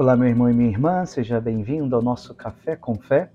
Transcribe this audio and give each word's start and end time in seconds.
Olá, 0.00 0.16
meu 0.16 0.28
irmão 0.28 0.48
e 0.48 0.54
minha 0.54 0.70
irmã, 0.70 1.04
seja 1.04 1.38
bem-vindo 1.38 1.94
ao 1.94 2.00
nosso 2.00 2.34
Café 2.34 2.74
com 2.74 2.94
Fé, 2.94 3.30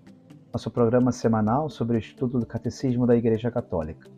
nosso 0.52 0.72
programa 0.72 1.12
semanal 1.12 1.70
sobre 1.70 1.96
o 1.96 2.00
estudo 2.00 2.40
do 2.40 2.46
Catecismo 2.48 3.06
da 3.06 3.16
Igreja 3.16 3.52
Católica. 3.52 4.10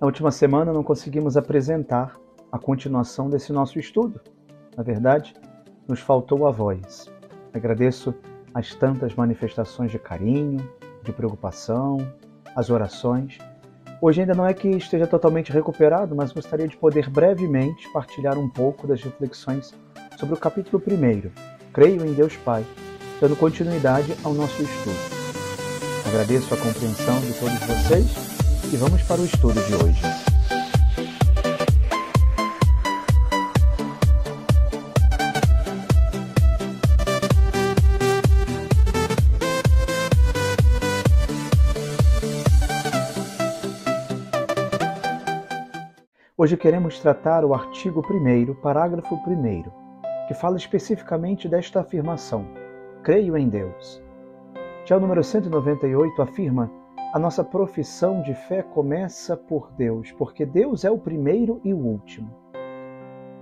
Na 0.00 0.08
última 0.08 0.32
semana 0.32 0.72
não 0.72 0.82
conseguimos 0.82 1.36
apresentar 1.36 2.18
a 2.50 2.58
continuação 2.58 3.30
desse 3.30 3.52
nosso 3.52 3.78
estudo. 3.78 4.20
Na 4.76 4.82
verdade, 4.82 5.32
nos 5.86 6.00
faltou 6.00 6.44
a 6.44 6.50
voz. 6.50 7.08
Agradeço 7.54 8.12
as 8.52 8.74
tantas 8.74 9.14
manifestações 9.14 9.92
de 9.92 9.98
carinho, 10.00 10.68
de 11.04 11.12
preocupação, 11.12 11.98
as 12.56 12.68
orações. 12.68 13.38
Hoje 14.02 14.22
ainda 14.22 14.34
não 14.34 14.44
é 14.44 14.52
que 14.52 14.70
esteja 14.70 15.06
totalmente 15.06 15.52
recuperado, 15.52 16.16
mas 16.16 16.32
gostaria 16.32 16.66
de 16.66 16.76
poder 16.76 17.08
brevemente 17.08 17.88
partilhar 17.92 18.36
um 18.36 18.48
pouco 18.48 18.88
das 18.88 19.00
reflexões 19.04 19.72
sobre 20.18 20.34
o 20.34 20.38
capítulo 20.38 20.82
1, 20.84 21.59
Creio 21.72 22.04
em 22.04 22.12
Deus 22.12 22.36
Pai, 22.36 22.66
dando 23.20 23.36
continuidade 23.36 24.16
ao 24.24 24.34
nosso 24.34 24.60
estudo. 24.60 24.96
Agradeço 26.08 26.52
a 26.52 26.56
compreensão 26.56 27.20
de 27.20 27.32
todos 27.34 27.60
vocês 27.60 28.06
e 28.72 28.76
vamos 28.76 29.02
para 29.02 29.20
o 29.20 29.24
estudo 29.24 29.54
de 29.54 29.74
hoje. 29.76 30.02
Hoje 46.36 46.56
queremos 46.56 46.98
tratar 46.98 47.44
o 47.44 47.54
artigo 47.54 48.04
1, 48.10 48.54
parágrafo 48.54 49.14
1, 49.14 49.89
que 50.30 50.34
fala 50.34 50.56
especificamente 50.56 51.48
desta 51.48 51.80
afirmação: 51.80 52.46
Creio 53.02 53.36
em 53.36 53.48
Deus. 53.48 54.00
Já 54.84 54.96
o 54.96 55.00
número 55.00 55.24
198 55.24 56.22
afirma: 56.22 56.70
A 57.12 57.18
nossa 57.18 57.42
profissão 57.42 58.22
de 58.22 58.32
fé 58.32 58.62
começa 58.62 59.36
por 59.36 59.72
Deus, 59.72 60.12
porque 60.12 60.46
Deus 60.46 60.84
é 60.84 60.90
o 60.90 60.96
primeiro 60.96 61.60
e 61.64 61.74
o 61.74 61.78
último. 61.78 62.30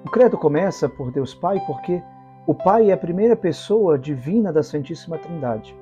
O 0.03 0.11
credo 0.11 0.39
começa 0.39 0.89
por 0.89 1.13
Deus 1.13 1.35
Pai, 1.35 1.61
porque 1.67 2.03
o 2.47 2.55
Pai 2.55 2.89
é 2.89 2.95
a 2.95 2.97
primeira 2.97 3.37
pessoa 3.37 3.99
divina 3.99 4.51
da 4.51 4.63
Santíssima 4.63 5.19
Trindade. 5.19 5.77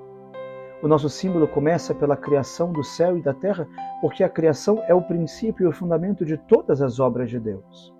O 0.82 0.88
nosso 0.88 1.08
símbolo 1.08 1.46
começa 1.46 1.94
pela 1.94 2.16
criação 2.16 2.72
do 2.72 2.82
céu 2.82 3.16
e 3.16 3.22
da 3.22 3.32
terra, 3.32 3.68
porque 4.00 4.24
a 4.24 4.28
criação 4.28 4.82
é 4.88 4.94
o 4.94 5.02
princípio 5.02 5.66
e 5.66 5.68
o 5.68 5.72
fundamento 5.72 6.24
de 6.24 6.36
todas 6.36 6.82
as 6.82 6.98
obras 6.98 7.30
de 7.30 7.38
Deus. 7.38 7.94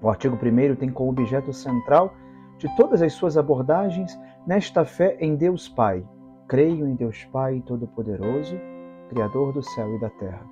O 0.00 0.08
artigo 0.08 0.36
1 0.36 0.76
tem 0.76 0.90
como 0.90 1.10
objeto 1.10 1.52
central 1.52 2.14
de 2.56 2.68
todas 2.76 3.02
as 3.02 3.12
suas 3.12 3.36
abordagens 3.36 4.18
nesta 4.46 4.84
fé 4.84 5.16
em 5.20 5.34
Deus 5.34 5.68
Pai. 5.68 6.04
Creio 6.46 6.86
em 6.86 6.94
Deus 6.94 7.24
Pai 7.32 7.62
Todo-Poderoso, 7.66 8.56
Criador 9.08 9.52
do 9.52 9.62
céu 9.62 9.94
e 9.94 10.00
da 10.00 10.08
terra. 10.10 10.46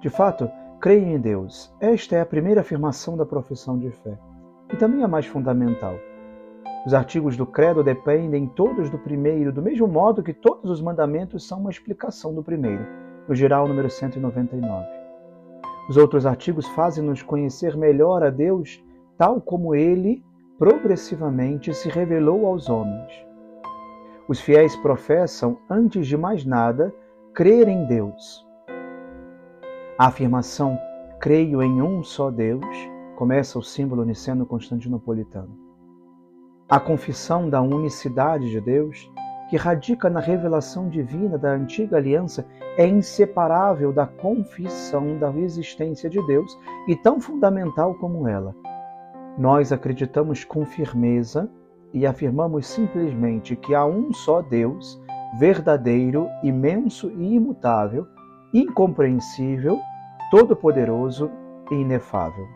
De 0.00 0.10
fato, 0.10 0.50
creio 0.80 1.06
em 1.06 1.20
Deus. 1.20 1.72
Esta 1.80 2.16
é 2.16 2.20
a 2.20 2.26
primeira 2.26 2.62
afirmação 2.62 3.16
da 3.16 3.24
profissão 3.24 3.78
de 3.78 3.90
fé 3.90 4.18
e 4.72 4.76
também 4.76 5.04
a 5.04 5.08
mais 5.08 5.26
fundamental. 5.26 5.94
Os 6.84 6.94
artigos 6.94 7.36
do 7.36 7.46
Credo 7.46 7.84
dependem 7.84 8.48
todos 8.48 8.90
do 8.90 8.98
primeiro, 8.98 9.52
do 9.52 9.62
mesmo 9.62 9.86
modo 9.86 10.22
que 10.22 10.34
todos 10.34 10.68
os 10.68 10.80
mandamentos 10.80 11.46
são 11.46 11.60
uma 11.60 11.70
explicação 11.70 12.34
do 12.34 12.42
primeiro, 12.42 12.84
no 13.28 13.36
geral 13.36 13.68
número 13.68 13.88
199. 13.88 15.01
Os 15.88 15.96
outros 15.96 16.26
artigos 16.26 16.66
fazem-nos 16.68 17.22
conhecer 17.22 17.76
melhor 17.76 18.22
a 18.22 18.30
Deus, 18.30 18.82
tal 19.18 19.40
como 19.40 19.74
ele 19.74 20.22
progressivamente 20.58 21.74
se 21.74 21.88
revelou 21.88 22.46
aos 22.46 22.68
homens. 22.68 23.12
Os 24.28 24.40
fiéis 24.40 24.76
professam, 24.76 25.58
antes 25.68 26.06
de 26.06 26.16
mais 26.16 26.44
nada, 26.44 26.94
crer 27.34 27.68
em 27.68 27.84
Deus. 27.86 28.46
A 29.98 30.06
afirmação 30.06 30.78
creio 31.20 31.62
em 31.62 31.82
um 31.82 32.02
só 32.02 32.30
Deus 32.30 32.64
começa 33.16 33.58
o 33.58 33.62
símbolo 33.62 34.04
niceno-constantinopolitano. 34.04 35.56
A 36.68 36.80
confissão 36.80 37.48
da 37.50 37.60
unicidade 37.60 38.50
de 38.50 38.60
Deus, 38.60 39.10
que 39.52 39.56
radica 39.58 40.08
na 40.08 40.18
revelação 40.18 40.88
divina 40.88 41.36
da 41.36 41.50
antiga 41.50 41.98
aliança, 41.98 42.46
é 42.78 42.86
inseparável 42.86 43.92
da 43.92 44.06
confissão 44.06 45.18
da 45.18 45.30
existência 45.36 46.08
de 46.08 46.26
Deus 46.26 46.58
e 46.88 46.96
tão 46.96 47.20
fundamental 47.20 47.94
como 47.96 48.26
ela. 48.26 48.56
Nós 49.36 49.70
acreditamos 49.70 50.42
com 50.42 50.64
firmeza 50.64 51.50
e 51.92 52.06
afirmamos 52.06 52.66
simplesmente 52.66 53.54
que 53.54 53.74
há 53.74 53.84
um 53.84 54.10
só 54.10 54.40
Deus, 54.40 54.98
verdadeiro, 55.38 56.30
imenso 56.42 57.10
e 57.10 57.34
imutável, 57.34 58.06
incompreensível, 58.54 59.78
todo-poderoso 60.30 61.30
e 61.70 61.74
inefável. 61.74 62.48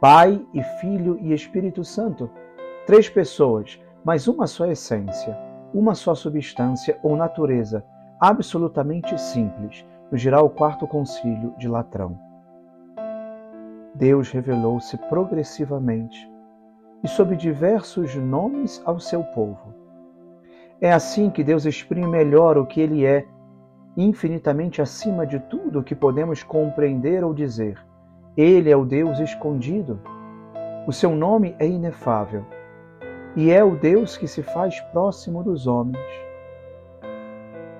Pai 0.00 0.40
e 0.54 0.62
Filho 0.80 1.18
e 1.20 1.32
Espírito 1.32 1.82
Santo 1.82 2.30
Três 2.86 3.08
pessoas, 3.08 3.80
mas 4.04 4.28
uma 4.28 4.46
só 4.46 4.66
essência, 4.66 5.49
uma 5.72 5.94
só 5.94 6.14
substância 6.14 6.98
ou 7.02 7.16
natureza, 7.16 7.84
absolutamente 8.20 9.18
simples, 9.20 9.84
nos 10.10 10.20
dirá 10.20 10.42
o 10.42 10.50
quarto 10.50 10.86
concílio 10.86 11.54
de 11.56 11.68
Latrão. 11.68 12.18
Deus 13.94 14.30
revelou-se 14.30 14.96
progressivamente 15.08 16.30
e 17.02 17.08
sob 17.08 17.36
diversos 17.36 18.14
nomes 18.14 18.82
ao 18.84 18.98
seu 18.98 19.22
povo. 19.22 19.74
É 20.80 20.92
assim 20.92 21.30
que 21.30 21.44
Deus 21.44 21.64
exprime 21.64 22.06
melhor 22.06 22.56
o 22.56 22.66
que 22.66 22.80
ele 22.80 23.04
é, 23.04 23.26
infinitamente 23.96 24.80
acima 24.80 25.26
de 25.26 25.38
tudo 25.38 25.80
o 25.80 25.82
que 25.82 25.94
podemos 25.94 26.42
compreender 26.42 27.22
ou 27.24 27.34
dizer. 27.34 27.78
Ele 28.36 28.70
é 28.70 28.76
o 28.76 28.84
Deus 28.84 29.18
escondido. 29.18 30.00
O 30.86 30.92
seu 30.92 31.14
nome 31.14 31.54
é 31.58 31.66
inefável 31.66 32.44
e 33.36 33.50
é 33.50 33.62
o 33.62 33.76
Deus 33.76 34.16
que 34.16 34.26
se 34.26 34.42
faz 34.42 34.80
próximo 34.92 35.42
dos 35.42 35.66
homens. 35.66 35.98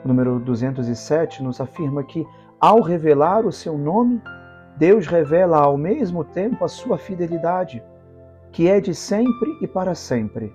O 0.05 0.09
número 0.09 0.38
207 0.38 1.43
nos 1.43 1.61
afirma 1.61 2.03
que, 2.03 2.27
ao 2.59 2.81
revelar 2.81 3.44
o 3.44 3.53
seu 3.53 3.77
nome, 3.77 4.21
Deus 4.77 5.06
revela 5.06 5.59
ao 5.59 5.77
mesmo 5.77 6.25
tempo 6.25 6.65
a 6.65 6.69
sua 6.69 6.97
fidelidade, 6.97 7.83
que 8.53 8.69
é 8.69 8.81
de 8.81 8.94
sempre 8.94 9.59
e 9.61 9.66
para 9.66 9.94
sempre. 9.94 10.53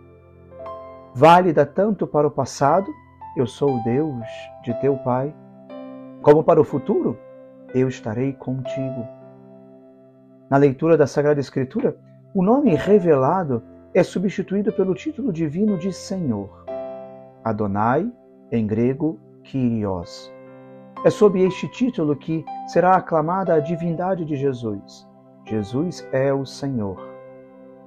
Válida 1.14 1.66
tanto 1.66 2.08
para 2.08 2.28
o 2.28 2.32
passado, 2.32 2.88
eu 3.38 3.46
sou 3.46 3.76
o 3.76 3.84
Deus 3.84 4.26
de 4.64 4.74
teu 4.82 4.98
Pai, 4.98 5.34
como 6.22 6.44
para 6.44 6.60
o 6.60 6.64
futuro, 6.64 7.18
eu 7.74 7.88
estarei 7.88 8.34
contigo. 8.34 9.06
Na 10.50 10.58
leitura 10.58 10.98
da 10.98 11.06
Sagrada 11.06 11.40
Escritura, 11.40 11.98
o 12.34 12.42
nome 12.42 12.74
revelado 12.76 13.62
é 13.96 14.04
substituído 14.04 14.74
pelo 14.74 14.94
título 14.94 15.32
divino 15.32 15.78
de 15.78 15.94
Senhor. 15.94 16.66
Adonai, 17.42 18.12
em 18.52 18.68
grego, 18.68 19.18
Kyrios. 19.42 20.34
É 21.06 21.10
sob 21.10 21.42
este 21.42 21.66
título 21.70 22.14
que 22.14 22.44
será 22.68 22.98
aclamada 22.98 23.54
a 23.54 23.60
divindade 23.62 24.26
de 24.26 24.36
Jesus. 24.36 25.08
Jesus 25.46 26.06
é 26.12 26.34
o 26.34 26.46
Senhor. 26.46 26.98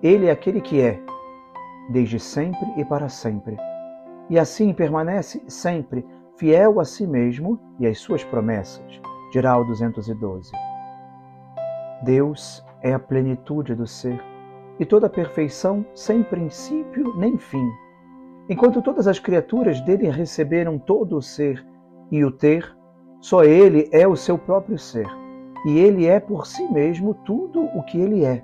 Ele 0.02 0.28
é 0.28 0.30
aquele 0.30 0.62
que 0.62 0.80
é, 0.80 0.98
desde 1.90 2.18
sempre 2.18 2.66
e 2.78 2.84
para 2.86 3.10
sempre. 3.10 3.58
E 4.30 4.38
assim 4.38 4.72
permanece 4.72 5.42
sempre 5.46 6.06
fiel 6.38 6.80
a 6.80 6.86
si 6.86 7.06
mesmo 7.06 7.60
e 7.78 7.86
às 7.86 7.98
suas 7.98 8.24
promessas. 8.24 8.98
Geral 9.30 9.62
212. 9.66 10.52
Deus 12.02 12.64
é 12.80 12.94
a 12.94 12.98
plenitude 12.98 13.74
do 13.74 13.86
ser 13.86 14.18
e 14.78 14.86
toda 14.86 15.08
perfeição 15.08 15.84
sem 15.94 16.22
princípio 16.22 17.14
nem 17.16 17.36
fim. 17.36 17.68
Enquanto 18.48 18.80
todas 18.80 19.06
as 19.06 19.18
criaturas 19.18 19.80
dele 19.80 20.08
receberam 20.08 20.78
todo 20.78 21.16
o 21.16 21.22
ser 21.22 21.64
e 22.10 22.24
o 22.24 22.30
ter, 22.30 22.74
só 23.20 23.44
ele 23.44 23.88
é 23.92 24.06
o 24.06 24.16
seu 24.16 24.38
próprio 24.38 24.78
ser, 24.78 25.06
e 25.66 25.78
ele 25.78 26.06
é 26.06 26.20
por 26.20 26.46
si 26.46 26.62
mesmo 26.72 27.12
tudo 27.12 27.60
o 27.60 27.82
que 27.82 27.98
ele 27.98 28.24
é. 28.24 28.42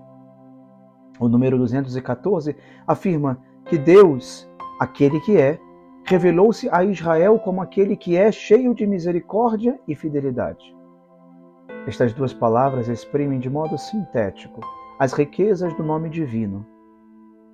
O 1.19 1.29
número 1.29 1.57
214 1.57 2.57
afirma 2.87 3.39
que 3.65 3.79
Deus, 3.79 4.49
aquele 4.81 5.21
que 5.21 5.37
é, 5.37 5.59
revelou-se 6.05 6.69
a 6.71 6.85
Israel 6.85 7.39
como 7.39 7.63
aquele 7.63 7.97
que 7.97 8.17
é 8.17 8.31
cheio 8.31 8.75
de 8.75 8.87
misericórdia 8.87 9.79
e 9.89 9.95
fidelidade. 9.95 10.77
Estas 11.87 12.13
duas 12.13 12.35
palavras 12.35 12.89
exprimem 12.89 13.39
de 13.39 13.49
modo 13.49 13.79
sintético 13.79 14.61
as 14.99 15.13
riquezas 15.13 15.75
do 15.75 15.83
nome 15.83 16.09
divino. 16.09 16.67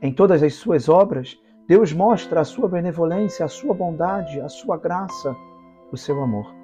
Em 0.02 0.12
todas 0.12 0.42
as 0.42 0.54
suas 0.54 0.88
obras, 0.88 1.40
Deus 1.66 1.92
mostra 1.92 2.40
a 2.40 2.44
sua 2.44 2.68
benevolência, 2.68 3.44
a 3.44 3.48
sua 3.48 3.72
bondade, 3.72 4.40
a 4.40 4.48
sua 4.48 4.76
graça, 4.76 5.36
o 5.90 5.96
seu 5.96 6.20
amor, 6.22 6.54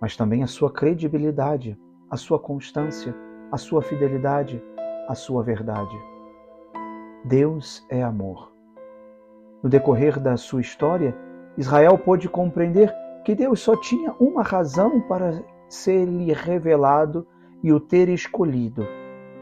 mas 0.00 0.16
também 0.16 0.42
a 0.42 0.46
sua 0.46 0.70
credibilidade, 0.70 1.78
a 2.10 2.16
sua 2.16 2.38
constância, 2.38 3.14
a 3.50 3.56
sua 3.56 3.82
fidelidade, 3.82 4.62
a 5.08 5.14
sua 5.14 5.42
verdade. 5.42 5.96
Deus 7.24 7.84
é 7.88 8.02
amor. 8.02 8.52
No 9.62 9.68
decorrer 9.68 10.20
da 10.20 10.36
sua 10.36 10.60
história, 10.60 11.16
Israel 11.56 11.98
pôde 11.98 12.28
compreender 12.28 12.94
que 13.24 13.34
Deus 13.34 13.60
só 13.60 13.74
tinha 13.76 14.12
uma 14.20 14.42
razão 14.42 15.00
para 15.00 15.42
ser-lhe 15.68 16.32
revelado 16.32 17.26
e 17.62 17.72
o 17.72 17.80
ter 17.80 18.08
escolhido 18.08 18.86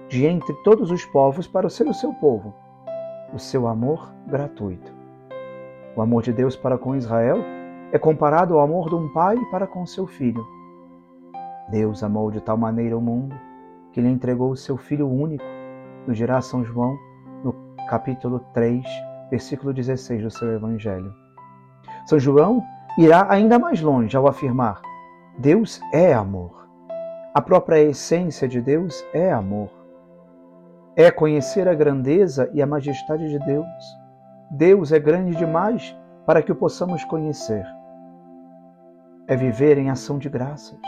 de 0.08 0.26
entre 0.26 0.52
todos 0.62 0.90
os 0.90 1.04
povos 1.06 1.46
para 1.46 1.68
ser 1.68 1.86
o 1.86 1.94
seu 1.94 2.12
povo, 2.14 2.54
o 3.32 3.38
seu 3.38 3.66
amor 3.66 4.12
gratuito. 4.26 4.92
O 5.96 6.02
amor 6.02 6.22
de 6.22 6.32
Deus 6.32 6.56
para 6.56 6.78
com 6.78 6.96
Israel 6.96 7.38
é 7.92 7.98
comparado 7.98 8.54
ao 8.54 8.60
amor 8.60 8.88
de 8.88 8.94
um 8.94 9.08
pai 9.12 9.36
para 9.50 9.66
com 9.66 9.86
seu 9.86 10.06
filho. 10.06 10.44
Deus 11.68 12.02
amou 12.02 12.30
de 12.30 12.40
tal 12.40 12.56
maneira 12.56 12.96
o 12.96 13.00
mundo 13.00 13.34
que 13.94 14.00
lhe 14.00 14.08
entregou 14.08 14.50
o 14.50 14.56
seu 14.56 14.76
Filho 14.76 15.08
único, 15.08 15.44
nos 16.04 16.16
dirá 16.16 16.40
São 16.40 16.64
João 16.64 16.98
no 17.44 17.54
capítulo 17.88 18.40
3, 18.52 18.84
versículo 19.30 19.72
16 19.72 20.24
do 20.24 20.30
seu 20.30 20.52
Evangelho. 20.52 21.14
São 22.04 22.18
João 22.18 22.60
irá 22.98 23.26
ainda 23.30 23.56
mais 23.56 23.80
longe 23.80 24.16
ao 24.16 24.26
afirmar: 24.26 24.82
Deus 25.38 25.80
é 25.92 26.12
amor. 26.12 26.68
A 27.32 27.40
própria 27.40 27.80
essência 27.80 28.48
de 28.48 28.60
Deus 28.60 29.04
é 29.14 29.32
amor. 29.32 29.83
É 30.96 31.10
conhecer 31.10 31.68
a 31.68 31.74
grandeza 31.74 32.48
e 32.52 32.62
a 32.62 32.66
majestade 32.66 33.28
de 33.28 33.38
Deus. 33.40 33.66
Deus 34.50 34.92
é 34.92 34.98
grande 34.98 35.36
demais 35.36 35.96
para 36.24 36.42
que 36.42 36.52
o 36.52 36.56
possamos 36.56 37.04
conhecer. 37.04 37.66
É 39.26 39.36
viver 39.36 39.78
em 39.78 39.90
ação 39.90 40.18
de 40.18 40.28
graças 40.28 40.78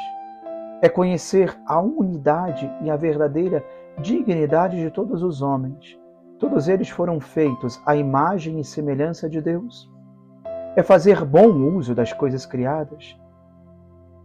é 0.80 0.88
conhecer 0.88 1.56
a 1.66 1.80
unidade 1.80 2.70
e 2.82 2.90
a 2.90 2.96
verdadeira 2.96 3.64
dignidade 3.98 4.76
de 4.76 4.90
todos 4.90 5.22
os 5.22 5.40
homens. 5.40 5.98
Todos 6.38 6.68
eles 6.68 6.90
foram 6.90 7.18
feitos 7.18 7.80
à 7.86 7.96
imagem 7.96 8.60
e 8.60 8.64
semelhança 8.64 9.28
de 9.28 9.40
Deus. 9.40 9.90
É 10.76 10.82
fazer 10.82 11.24
bom 11.24 11.48
uso 11.76 11.94
das 11.94 12.12
coisas 12.12 12.44
criadas. 12.44 13.18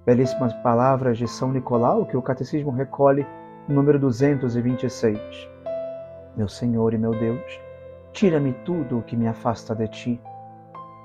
Belíssimas 0.05 0.53
palavras 0.55 1.17
de 1.17 1.27
São 1.27 1.53
Nicolau 1.53 2.05
que 2.05 2.17
o 2.17 2.21
Catecismo 2.21 2.71
recolhe 2.71 3.25
no 3.67 3.75
número 3.75 3.97
226. 3.97 5.17
Meu 6.35 6.47
Senhor 6.47 6.93
e 6.93 6.97
meu 6.97 7.11
Deus, 7.11 7.59
tira-me 8.13 8.53
tudo 8.65 8.99
o 8.99 9.03
que 9.03 9.17
me 9.17 9.27
afasta 9.27 9.75
de 9.75 9.87
ti. 9.87 10.21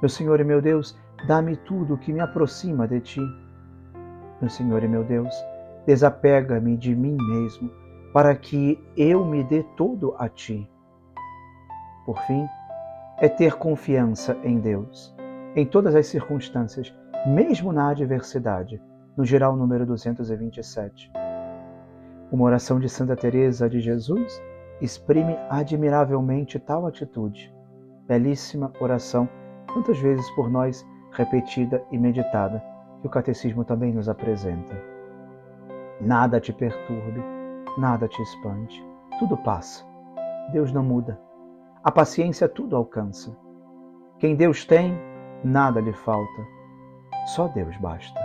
Meu 0.01 0.09
Senhor 0.09 0.41
e 0.41 0.45
meu 0.45 0.63
Deus, 0.63 0.99
dá-me 1.27 1.57
tudo 1.57 1.95
o 1.95 1.99
que 1.99 2.13
me 2.13 2.21
aproxima 2.21 2.87
de 2.87 3.01
ti. 3.01 3.21
Meu 4.41 4.51
Senhor 4.51 4.83
e 4.85 4.89
meu 4.89 5.03
Deus, 5.03 5.35
desapega-me 5.87 6.77
de 6.77 6.95
mim 6.95 7.17
mesmo, 7.17 7.71
para 8.13 8.35
que 8.35 8.79
eu 8.97 9.25
me 9.25 9.43
dê 9.45 9.63
todo 9.77 10.15
a 10.19 10.29
Ti. 10.29 10.69
Por 12.05 12.19
fim, 12.23 12.47
é 13.19 13.29
ter 13.29 13.55
confiança 13.55 14.37
em 14.45 14.61
Deus, 14.61 15.15
em 15.55 15.65
todas 15.65 15.95
as 15.95 16.07
circunstâncias, 16.07 16.95
mesmo 17.27 17.73
na 17.73 17.91
adversidade, 17.91 18.81
no 19.17 19.25
geral 19.25 19.57
número 19.57 19.87
227. 19.87 21.11
Uma 22.31 22.45
oração 22.45 22.79
de 22.79 22.89
Santa 22.89 23.17
Teresa 23.17 23.69
de 23.69 23.81
Jesus 23.81 24.41
exprime 24.81 25.37
admiravelmente 25.49 26.59
tal 26.59 26.87
atitude. 26.87 27.53
Belíssima 28.07 28.73
oração, 28.81 29.29
tantas 29.73 29.99
vezes 29.99 30.29
por 30.31 30.51
nós 30.51 30.87
repetida 31.13 31.83
e 31.91 31.99
meditada 31.99 32.63
que 33.01 33.07
o 33.07 33.11
Catecismo 33.11 33.65
também 33.65 33.93
nos 33.93 34.09
apresenta. 34.09 34.75
Nada 36.01 36.41
te 36.41 36.53
perturbe, 36.53 37.23
nada 37.79 38.07
te 38.07 38.21
espante, 38.23 38.85
tudo 39.19 39.37
passa. 39.39 39.85
Deus 40.53 40.73
não 40.73 40.83
muda. 40.83 41.19
A 41.83 41.91
paciência 41.91 42.49
tudo 42.49 42.77
alcança. 42.77 43.37
Quem 44.19 44.37
Deus 44.37 44.65
tem, 44.65 44.99
nada 45.43 45.81
lhe 45.81 45.93
falta. 45.93 46.47
Só 47.27 47.49
Deus 47.49 47.77
basta. 47.79 48.21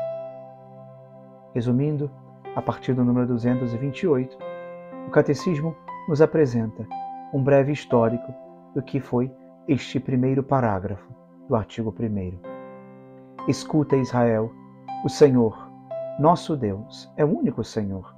Resumindo, 1.54 2.12
a 2.56 2.62
partir 2.62 2.94
do 2.94 3.04
número 3.04 3.28
228, 3.28 4.38
o 5.08 5.12
Catecismo 5.12 5.76
nos 6.12 6.22
apresenta 6.22 6.86
um 7.34 7.42
breve 7.42 7.72
histórico 7.72 8.34
do 8.76 8.82
que 8.82 9.00
foi 9.00 9.32
este 9.66 9.98
primeiro 9.98 10.44
parágrafo 10.44 11.08
do 11.48 11.56
artigo 11.56 11.96
1. 11.98 13.48
Escuta, 13.48 13.96
Israel, 13.96 14.52
o 15.06 15.10
Senhor, 15.10 15.72
nosso 16.20 16.58
Deus, 16.58 17.10
é 17.16 17.24
o 17.24 17.30
único 17.30 17.64
Senhor. 17.64 18.14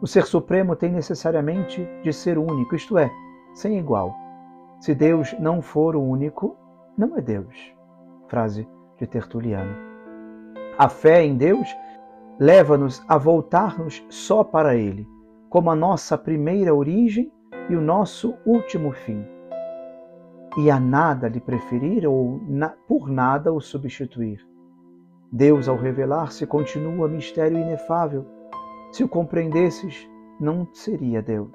O 0.00 0.06
Ser 0.08 0.24
Supremo 0.24 0.74
tem 0.74 0.90
necessariamente 0.90 1.88
de 2.02 2.12
ser 2.12 2.36
único, 2.38 2.74
isto 2.74 2.98
é, 2.98 3.08
sem 3.54 3.78
igual. 3.78 4.12
Se 4.80 4.92
Deus 4.92 5.32
não 5.38 5.62
for 5.62 5.94
o 5.94 6.02
único, 6.02 6.56
não 6.98 7.16
é 7.16 7.20
Deus. 7.20 7.72
Frase 8.26 8.68
de 8.98 9.06
Tertuliano. 9.06 9.76
A 10.76 10.88
fé 10.88 11.24
em 11.24 11.36
Deus 11.36 11.68
leva-nos 12.40 13.00
a 13.06 13.16
voltar-nos 13.16 14.04
só 14.10 14.42
para 14.42 14.74
Ele, 14.74 15.06
como 15.52 15.70
a 15.70 15.74
nossa 15.74 16.16
primeira 16.16 16.74
origem 16.74 17.30
e 17.68 17.76
o 17.76 17.80
nosso 17.82 18.34
último 18.46 18.90
fim. 18.90 19.22
E 20.56 20.70
a 20.70 20.80
nada 20.80 21.28
lhe 21.28 21.40
preferir 21.40 22.08
ou 22.08 22.40
na, 22.48 22.70
por 22.88 23.06
nada 23.06 23.52
o 23.52 23.60
substituir. 23.60 24.40
Deus, 25.30 25.68
ao 25.68 25.76
revelar-se, 25.76 26.46
continua 26.46 27.06
mistério 27.06 27.58
inefável. 27.58 28.24
Se 28.92 29.04
o 29.04 29.08
compreendesses, 29.08 30.08
não 30.40 30.66
seria 30.72 31.20
Deus. 31.20 31.52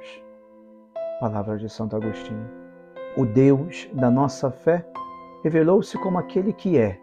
Palavra 1.19 1.57
de 1.57 1.67
Santo 1.67 1.95
Agostinho. 1.95 2.47
O 3.17 3.25
Deus 3.25 3.89
da 3.93 4.11
nossa 4.11 4.51
fé 4.51 4.87
revelou-se 5.43 5.97
como 5.97 6.19
aquele 6.19 6.53
que 6.53 6.77
é. 6.77 7.01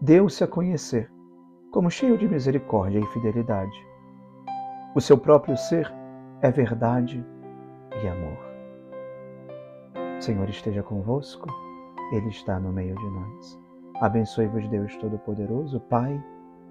Deu-se 0.00 0.42
a 0.42 0.48
conhecer, 0.48 1.08
como 1.70 1.88
cheio 1.88 2.18
de 2.18 2.26
misericórdia 2.26 2.98
e 2.98 3.06
fidelidade. 3.12 3.93
O 4.94 5.00
seu 5.00 5.18
próprio 5.18 5.56
ser 5.56 5.92
é 6.40 6.52
verdade 6.52 7.24
e 8.00 8.08
amor. 8.08 8.38
O 10.18 10.22
Senhor 10.22 10.48
esteja 10.48 10.84
convosco, 10.84 11.48
Ele 12.12 12.28
está 12.28 12.60
no 12.60 12.72
meio 12.72 12.94
de 12.94 13.10
nós. 13.10 13.60
Abençoe-vos 14.00 14.68
Deus 14.68 14.96
Todo-Poderoso, 14.96 15.80
Pai 15.80 16.22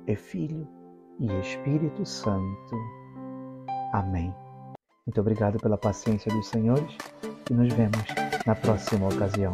e 0.07 0.15
Filho 0.15 0.65
e 1.19 1.27
Espírito 1.39 2.05
Santo. 2.05 2.75
Amém. 3.91 4.33
Muito 5.05 5.19
obrigado 5.19 5.57
pela 5.59 5.77
paciência 5.77 6.33
dos 6.33 6.47
senhores 6.47 6.97
e 7.51 7.53
nos 7.53 7.73
vemos 7.73 8.05
na 8.45 8.55
próxima 8.55 9.07
ocasião. 9.07 9.53